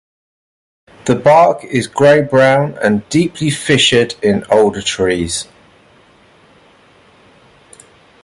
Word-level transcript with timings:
The 1.05 1.13
bark 1.13 1.63
is 1.63 1.85
grey-brown, 1.85 2.75
and 2.81 3.07
deeply 3.09 3.51
fissured 3.51 4.15
in 4.23 4.43
older 4.49 4.81
trees. 4.81 5.45